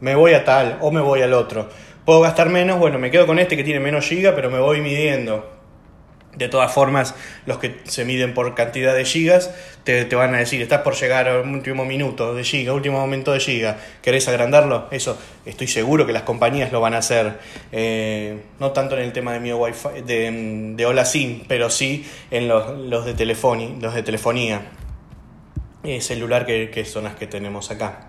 me 0.00 0.14
voy 0.14 0.34
a 0.34 0.44
tal 0.44 0.78
o 0.80 0.90
me 0.90 1.00
voy 1.00 1.22
al 1.22 1.32
otro. 1.32 1.68
¿Puedo 2.04 2.20
gastar 2.20 2.48
menos? 2.48 2.78
Bueno, 2.78 2.98
me 2.98 3.10
quedo 3.10 3.26
con 3.26 3.38
este 3.38 3.56
que 3.56 3.64
tiene 3.64 3.80
menos 3.80 4.06
giga, 4.06 4.34
pero 4.34 4.50
me 4.50 4.58
voy 4.58 4.80
midiendo. 4.80 5.61
De 6.36 6.48
todas 6.48 6.72
formas, 6.72 7.14
los 7.44 7.58
que 7.58 7.80
se 7.84 8.06
miden 8.06 8.32
por 8.32 8.54
cantidad 8.54 8.94
de 8.94 9.04
gigas 9.04 9.50
te, 9.84 10.04
van 10.14 10.34
a 10.34 10.38
decir, 10.38 10.62
estás 10.62 10.80
por 10.80 10.94
llegar 10.94 11.28
a 11.28 11.40
un 11.40 11.54
último 11.54 11.84
minuto 11.84 12.34
de 12.34 12.42
giga, 12.42 12.72
último 12.72 12.98
momento 12.98 13.32
de 13.32 13.40
giga, 13.40 13.76
¿querés 14.00 14.28
agrandarlo? 14.28 14.88
Eso 14.90 15.18
estoy 15.44 15.66
seguro 15.66 16.06
que 16.06 16.14
las 16.14 16.22
compañías 16.22 16.72
lo 16.72 16.80
van 16.80 16.94
a 16.94 16.98
hacer, 16.98 17.38
eh, 17.70 18.40
no 18.58 18.70
tanto 18.70 18.96
en 18.96 19.02
el 19.02 19.12
tema 19.12 19.34
de 19.34 19.40
mi 19.40 19.52
wifi, 19.52 20.00
de, 20.06 20.72
de 20.74 20.86
Hola 20.86 21.04
SIM, 21.04 21.44
pero 21.46 21.68
sí 21.68 22.08
en 22.30 22.48
los, 22.48 22.78
los, 22.78 23.04
de, 23.04 23.12
los 23.80 23.94
de 23.94 24.02
telefonía 24.02 24.62
eh, 25.84 26.00
celular 26.00 26.46
que, 26.46 26.84
son 26.84 27.04
las 27.04 27.16
que 27.16 27.26
tenemos 27.26 27.72
acá. 27.72 28.08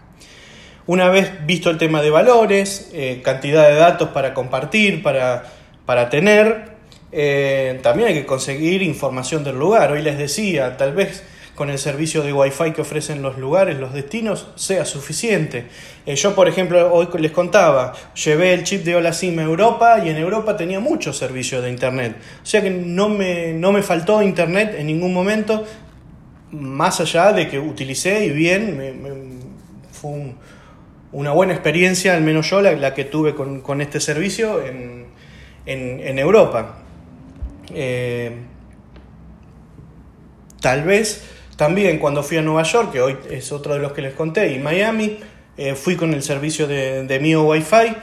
Una 0.85 1.09
vez 1.09 1.45
visto 1.45 1.71
el 1.71 1.79
tema 1.79 2.03
de 2.03 2.11
valores, 2.11 2.91
eh, 2.93 3.21
cantidad 3.23 3.67
de 3.67 3.73
datos 3.73 4.09
para 4.09 4.35
compartir, 4.35 5.01
para, 5.01 5.45
para 5.87 6.09
tener, 6.09 6.72
eh, 7.15 7.79
también 7.83 8.09
hay 8.09 8.15
que 8.15 8.25
conseguir 8.25 8.81
información 8.81 9.43
del 9.43 9.59
lugar. 9.59 9.91
Hoy 9.91 10.01
les 10.01 10.17
decía, 10.17 10.77
tal 10.77 10.93
vez 10.93 11.23
con 11.53 11.69
el 11.69 11.77
servicio 11.77 12.23
de 12.23 12.33
Wi-Fi 12.33 12.71
que 12.71 12.81
ofrecen 12.81 13.21
los 13.21 13.37
lugares, 13.37 13.77
los 13.77 13.93
destinos, 13.93 14.47
sea 14.55 14.83
suficiente. 14.85 15.65
Eh, 16.07 16.15
yo, 16.15 16.33
por 16.33 16.47
ejemplo, 16.47 16.91
hoy 16.91 17.07
les 17.19 17.31
contaba, 17.31 17.93
llevé 18.15 18.53
el 18.53 18.63
chip 18.63 18.83
de 18.83 18.95
Hola 18.95 19.13
SIM 19.13 19.37
a 19.37 19.43
Europa 19.43 20.01
y 20.03 20.09
en 20.09 20.17
Europa 20.17 20.57
tenía 20.57 20.79
mucho 20.79 21.13
servicio 21.13 21.61
de 21.61 21.69
Internet. 21.69 22.15
O 22.41 22.45
sea 22.45 22.63
que 22.63 22.71
no 22.71 23.09
me, 23.09 23.53
no 23.53 23.71
me 23.71 23.83
faltó 23.83 24.23
Internet 24.23 24.75
en 24.79 24.87
ningún 24.87 25.13
momento, 25.13 25.63
más 26.49 26.99
allá 26.99 27.31
de 27.31 27.47
que 27.47 27.59
utilicé 27.59 28.25
y 28.25 28.29
bien, 28.31 29.39
fue 29.91 30.33
una 31.11 31.31
buena 31.31 31.53
experiencia, 31.53 32.15
al 32.15 32.23
menos 32.23 32.49
yo, 32.49 32.61
la, 32.61 32.95
que 32.95 33.03
tuve 33.03 33.35
con, 33.35 33.81
este 33.81 33.99
servicio 33.99 34.65
en, 34.65 35.05
en 35.67 36.17
Europa. 36.17 36.82
Eh, 37.73 38.31
tal 40.61 40.83
vez 40.83 41.25
también 41.57 41.99
cuando 41.99 42.23
fui 42.23 42.37
a 42.37 42.41
Nueva 42.41 42.63
York, 42.63 42.91
que 42.91 43.01
hoy 43.01 43.17
es 43.29 43.51
otro 43.51 43.73
de 43.73 43.79
los 43.79 43.91
que 43.93 44.01
les 44.01 44.13
conté, 44.13 44.53
y 44.53 44.59
Miami, 44.59 45.17
eh, 45.57 45.75
fui 45.75 45.95
con 45.95 46.13
el 46.13 46.23
servicio 46.23 46.67
de, 46.67 47.03
de 47.03 47.37
Wi-Fi. 47.37 47.95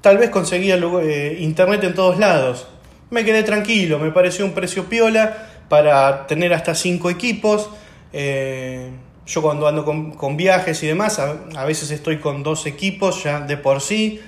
Tal 0.00 0.18
vez 0.18 0.30
conseguía 0.30 0.76
eh, 0.76 1.36
internet 1.40 1.84
en 1.84 1.94
todos 1.94 2.18
lados. 2.18 2.68
Me 3.10 3.24
quedé 3.24 3.42
tranquilo, 3.42 3.98
me 3.98 4.10
pareció 4.10 4.44
un 4.44 4.52
precio 4.52 4.84
piola 4.84 5.48
para 5.68 6.26
tener 6.26 6.52
hasta 6.52 6.74
cinco 6.74 7.10
equipos. 7.10 7.70
yo 8.12 9.42
cuando 9.42 9.68
ando 9.68 9.84
con, 9.84 10.36
viajes 10.36 10.82
y 10.82 10.86
demás, 10.86 11.18
a, 11.18 11.64
veces 11.64 11.90
estoy 11.90 12.18
con 12.18 12.42
dos 12.42 12.66
equipos 12.66 13.22
ya 13.22 13.40
de 13.40 13.56
por 13.56 13.80
sí. 13.80 14.20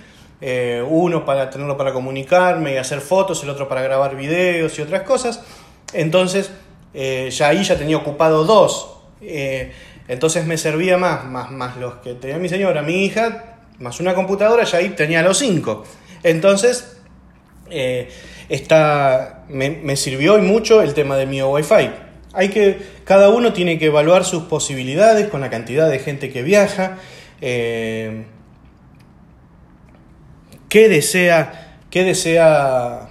Eh, 0.45 0.85
uno 0.85 1.25
para 1.25 1.51
tenerlo 1.51 1.77
para 1.77 1.93
comunicarme 1.93 2.75
y 2.75 2.77
hacer 2.77 3.01
fotos, 3.01 3.45
el 3.45 3.51
otro 3.51 3.69
para 3.69 3.81
grabar 3.81 4.17
videos 4.17 4.77
y 4.77 4.83
otras 4.83 5.03
cosas. 5.03 5.41
Entonces, 5.93 6.51
eh, 6.95 7.31
ya 7.31 7.47
ahí 7.47 7.63
ya 7.63 7.79
tenía 7.79 7.97
ocupado 7.97 8.43
dos. 8.43 8.97
Eh, 9.21 9.71
entonces 10.09 10.45
me 10.45 10.59
servía 10.59 10.99
más, 10.99 11.25
más, 11.27 11.53
más 11.53 11.77
los 11.77 11.95
que 11.99 12.15
tenía 12.15 12.39
mi 12.39 12.49
señora, 12.49 12.83
mi 12.83 13.05
hija, 13.05 13.61
más 13.79 14.01
una 14.01 14.17
computadora, 14.17 14.65
ya 14.65 14.79
ahí 14.79 14.89
tenía 14.89 15.23
los 15.23 15.39
cinco. 15.39 15.85
Entonces, 16.25 16.97
está, 18.49 19.45
me, 19.49 19.71
me, 19.71 19.95
sirvió 19.95 20.39
y 20.39 20.43
mucho 20.43 20.83
el 20.83 20.93
tema 20.93 21.17
de 21.17 21.27
mi 21.27 21.41
Wi-Fi. 21.41 21.91
Hay 22.33 22.49
que, 22.49 22.79
cada 23.05 23.29
uno 23.29 23.53
tiene 23.53 23.79
que 23.79 23.87
evaluar 23.87 24.25
sus 24.25 24.43
posibilidades 24.45 25.29
con 25.29 25.41
la 25.41 25.51
cantidad 25.51 25.89
de 25.89 26.01
gente 26.01 26.33
que 26.33 26.43
viaja 26.43 26.99
qué 30.73 30.89
desea, 30.89 31.83
qué 31.91 32.03
desea 32.03 33.11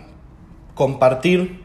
compartir 0.73 1.61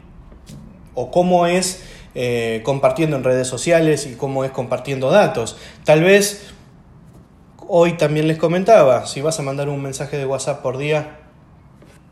o 0.93 1.09
cómo 1.09 1.47
es 1.47 1.83
eh, 2.13 2.61
compartiendo 2.63 3.17
en 3.17 3.23
redes 3.23 3.47
sociales 3.47 4.05
y 4.05 4.13
cómo 4.13 4.45
es 4.45 4.51
compartiendo 4.51 5.09
datos. 5.09 5.57
Tal 5.85 6.03
vez 6.03 6.53
hoy 7.67 7.93
también 7.93 8.27
les 8.27 8.37
comentaba, 8.37 9.07
si 9.07 9.21
vas 9.21 9.39
a 9.39 9.41
mandar 9.41 9.69
un 9.69 9.81
mensaje 9.81 10.17
de 10.17 10.27
WhatsApp 10.27 10.61
por 10.61 10.77
día, 10.77 11.17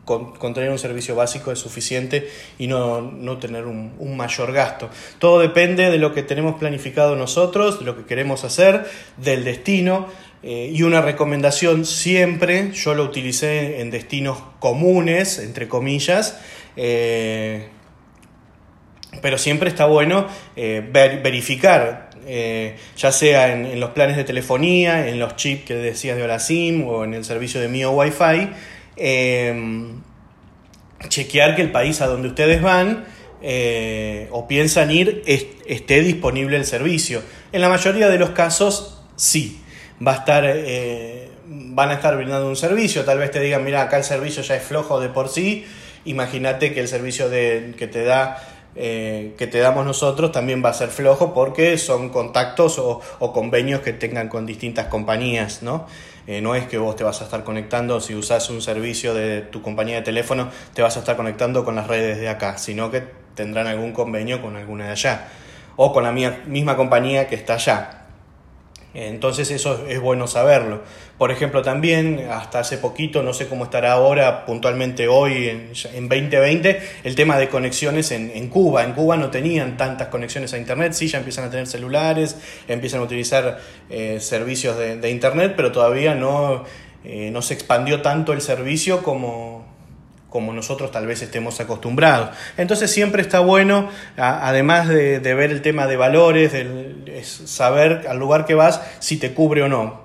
con, 0.04 0.54
tener 0.54 0.70
un 0.70 0.78
servicio 0.78 1.14
básico 1.14 1.52
es 1.52 1.58
suficiente 1.58 2.28
y 2.58 2.68
no, 2.68 3.38
tener 3.40 3.66
un, 3.66 3.94
un, 3.98 4.16
mayor 4.16 4.52
gasto. 4.52 4.88
Todo 5.18 5.40
depende 5.40 5.90
de 5.90 5.98
lo 5.98 6.14
que 6.14 6.22
tenemos 6.22 6.56
planificado 6.56 7.14
nosotros, 7.16 7.80
de 7.80 7.84
lo 7.84 7.96
que 7.96 8.04
queremos 8.04 8.44
hacer, 8.44 8.86
del 9.16 9.44
destino. 9.44 10.06
Eh, 10.42 10.70
y 10.72 10.82
una 10.82 11.00
recomendación 11.00 11.84
siempre, 11.84 12.70
yo 12.72 12.94
lo 12.94 13.04
utilicé 13.04 13.80
en 13.80 13.90
destinos 13.90 14.38
comunes, 14.58 15.38
entre 15.38 15.66
comillas, 15.66 16.38
eh, 16.76 17.68
pero 19.22 19.38
siempre 19.38 19.68
está 19.68 19.86
bueno 19.86 20.26
eh, 20.56 20.88
verificar, 20.92 22.10
ya 22.96 23.12
sea 23.12 23.52
en, 23.52 23.78
los 23.80 23.90
planes 23.90 24.16
de 24.16 24.24
telefonía, 24.24 25.08
en 25.08 25.18
los 25.18 25.36
chips 25.36 25.64
que 25.64 25.74
decías 25.74 26.16
de 26.16 26.24
Olasim 26.24 26.86
o 26.86 27.04
en 27.04 27.14
el 27.14 27.24
servicio 27.24 27.60
de 27.60 27.68
Mio 27.68 27.92
Wi-Fi, 27.92 28.50
chequear 31.08 31.54
que 31.54 31.62
el 31.62 31.70
país 31.70 32.00
a 32.00 32.08
donde 32.08 32.28
ustedes 32.28 32.60
van 32.60 33.04
o 34.30 34.48
piensan 34.48 34.90
ir 34.90 35.22
esté 35.24 36.02
disponible 36.02 36.56
el 36.56 36.64
servicio. 36.64 37.22
En 37.52 37.60
la 37.60 37.68
mayoría 37.68 38.08
de 38.08 38.18
los 38.18 38.30
casos, 38.30 39.02
sí 39.14 39.62
va 40.04 40.12
a 40.12 40.16
estar, 40.16 40.44
eh, 40.46 41.30
van 41.46 41.90
a 41.90 41.94
estar 41.94 42.16
brindando 42.16 42.48
un 42.48 42.56
servicio. 42.56 43.04
Tal 43.04 43.18
vez 43.18 43.30
te 43.30 43.40
digan, 43.40 43.64
mira, 43.64 43.82
acá 43.82 43.98
el 43.98 44.04
servicio 44.04 44.42
ya 44.42 44.56
es 44.56 44.62
flojo 44.62 45.00
de 45.00 45.08
por 45.08 45.28
sí. 45.28 45.64
Imagínate 46.04 46.72
que 46.72 46.80
el 46.80 46.88
servicio 46.88 47.28
de, 47.28 47.74
que 47.76 47.86
te 47.86 48.04
da 48.04 48.38
eh, 48.78 49.34
que 49.38 49.46
te 49.46 49.58
damos 49.58 49.86
nosotros 49.86 50.32
también 50.32 50.62
va 50.62 50.68
a 50.68 50.74
ser 50.74 50.90
flojo 50.90 51.32
porque 51.32 51.78
son 51.78 52.10
contactos 52.10 52.78
o, 52.78 53.00
convenios 53.32 53.80
que 53.80 53.94
tengan 53.94 54.28
con 54.28 54.44
distintas 54.44 54.88
compañías, 54.88 55.62
¿no? 55.62 55.86
Eh, 56.26 56.42
no 56.42 56.54
es 56.54 56.66
que 56.66 56.76
vos 56.76 56.94
te 56.94 57.02
vas 57.02 57.22
a 57.22 57.24
estar 57.24 57.42
conectando, 57.42 58.00
si 58.00 58.14
usas 58.14 58.50
un 58.50 58.60
servicio 58.60 59.14
de 59.14 59.40
tu 59.40 59.62
compañía 59.62 59.96
de 59.96 60.02
teléfono, 60.02 60.50
te 60.74 60.82
vas 60.82 60.94
a 60.96 61.00
estar 61.00 61.16
conectando 61.16 61.64
con 61.64 61.74
las 61.74 61.86
redes 61.86 62.18
de 62.18 62.28
acá, 62.28 62.58
sino 62.58 62.90
que 62.90 63.02
tendrán 63.34 63.66
algún 63.66 63.92
convenio 63.92 64.42
con 64.42 64.56
alguna 64.56 64.86
de 64.86 64.90
allá 64.90 65.28
o 65.76 65.94
con 65.94 66.04
la 66.04 66.12
misma 66.12 66.76
compañía 66.76 67.28
que 67.28 67.34
está 67.34 67.54
allá. 67.54 67.95
Entonces 68.96 69.50
eso 69.50 69.86
es 69.86 70.00
bueno 70.00 70.26
saberlo. 70.26 70.80
Por 71.18 71.30
ejemplo, 71.30 71.60
también 71.60 72.28
hasta 72.30 72.60
hace 72.60 72.78
poquito, 72.78 73.22
no 73.22 73.34
sé 73.34 73.46
cómo 73.46 73.64
estará 73.64 73.92
ahora, 73.92 74.46
puntualmente 74.46 75.06
hoy, 75.06 75.48
en, 75.48 76.08
2020, 76.08 76.80
el 77.04 77.14
tema 77.14 77.38
de 77.38 77.50
conexiones 77.50 78.10
en, 78.10 78.48
Cuba. 78.48 78.84
En 78.84 78.92
Cuba 78.92 79.18
no 79.18 79.30
tenían 79.30 79.76
tantas 79.76 80.08
conexiones 80.08 80.54
a 80.54 80.58
Internet, 80.58 80.94
sí, 80.94 81.08
ya 81.08 81.18
empiezan 81.18 81.44
a 81.44 81.50
tener 81.50 81.66
celulares, 81.66 82.36
empiezan 82.68 83.00
a 83.00 83.04
utilizar 83.04 83.58
eh, 83.90 84.18
servicios 84.20 84.78
de, 84.78 85.10
Internet, 85.10 85.54
pero 85.56 85.72
todavía 85.72 86.14
no, 86.14 86.64
eh, 87.04 87.30
no 87.30 87.42
se 87.42 87.54
expandió 87.54 88.02
tanto 88.02 88.32
el 88.32 88.40
servicio 88.40 89.02
como, 89.02 89.55
como 90.36 90.52
nosotros 90.52 90.90
tal 90.90 91.06
vez 91.06 91.22
estemos 91.22 91.60
acostumbrados. 91.60 92.36
Entonces 92.58 92.90
siempre 92.90 93.22
está 93.22 93.40
bueno, 93.40 93.88
además 94.18 94.86
de, 94.86 95.18
ver 95.18 95.50
el 95.50 95.62
tema 95.62 95.86
de 95.86 95.96
valores, 95.96 96.52
de, 96.52 97.22
saber 97.24 98.04
al 98.06 98.18
lugar 98.18 98.44
que 98.44 98.54
vas 98.54 98.82
si 98.98 99.16
te 99.16 99.32
cubre 99.32 99.62
o 99.62 99.68
no. 99.68 100.02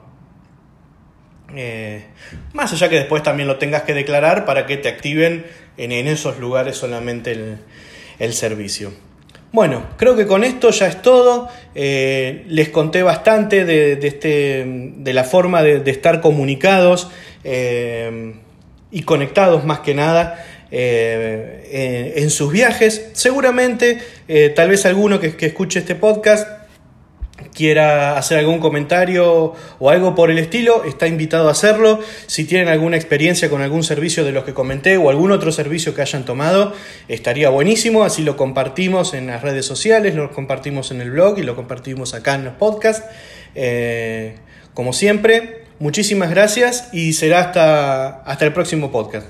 Eh, 1.53 2.05
más 2.53 2.71
allá 2.71 2.87
que 2.87 2.95
después 2.95 3.23
también 3.23 3.49
lo 3.49 3.57
tengas 3.57 3.81
que 3.81 3.93
declarar 3.93 4.45
para 4.45 4.65
que 4.65 4.77
te 4.77 4.87
activen 4.87 5.45
en, 5.75 5.91
esos 5.91 6.39
lugares 6.39 6.77
solamente 6.77 7.37
el, 8.17 8.33
servicio. 8.33 8.93
Bueno, 9.51 9.85
creo 9.97 10.15
que 10.15 10.27
con 10.27 10.45
esto 10.45 10.69
ya 10.69 10.87
es 10.87 11.01
todo. 11.01 11.49
Eh, 11.75 12.45
les 12.47 12.69
conté 12.69 13.03
bastante 13.03 13.65
de, 13.65 13.99
este, 14.01 14.63
de 14.95 15.13
la 15.13 15.25
forma 15.25 15.61
de, 15.61 15.91
estar 15.91 16.21
comunicados. 16.21 17.11
Eh, 17.43 18.39
y 18.91 19.03
conectados 19.03 19.65
más 19.65 19.79
que 19.79 19.93
nada 19.93 20.45
eh, 20.73 22.13
en, 22.15 22.29
sus 22.29 22.51
viajes. 22.51 23.09
Seguramente, 23.13 23.99
eh, 24.27 24.53
tal 24.55 24.69
vez 24.69 24.85
alguno 24.85 25.19
que, 25.19 25.35
escuche 25.39 25.79
este 25.79 25.95
podcast 25.95 26.47
quiera 27.53 28.17
hacer 28.17 28.37
algún 28.37 28.59
comentario 28.59 29.53
o 29.79 29.89
algo 29.89 30.15
por 30.15 30.31
el 30.31 30.37
estilo, 30.37 30.85
está 30.85 31.07
invitado 31.07 31.49
a 31.49 31.51
hacerlo. 31.51 31.99
Si 32.27 32.45
tienen 32.45 32.69
alguna 32.69 32.95
experiencia 32.95 33.49
con 33.49 33.61
algún 33.61 33.83
servicio 33.83 34.23
de 34.23 34.31
los 34.31 34.45
que 34.45 34.53
comenté 34.53 34.95
o 34.97 35.09
algún 35.09 35.31
otro 35.31 35.51
servicio 35.51 35.93
que 35.93 36.01
hayan 36.01 36.23
tomado, 36.23 36.73
estaría 37.09 37.49
buenísimo. 37.49 38.03
Así 38.03 38.23
lo 38.23 38.37
compartimos 38.37 39.13
en 39.13 39.27
las 39.27 39.41
redes 39.41 39.65
sociales, 39.65 40.15
lo 40.15 40.31
compartimos 40.31 40.91
en 40.91 41.01
el 41.01 41.11
blog 41.11 41.39
y 41.39 41.43
lo 41.43 41.55
compartimos 41.55 42.13
acá 42.13 42.35
en 42.35 42.45
los 42.45 42.53
podcasts. 42.53 43.03
Eh, 43.55 44.35
como 44.73 44.93
siempre, 44.93 45.60
Muchísimas 45.81 46.29
gracias 46.29 46.89
y 46.91 47.13
será 47.13 47.39
hasta, 47.39 48.21
hasta 48.21 48.45
el 48.45 48.53
próximo 48.53 48.91
podcast. 48.91 49.25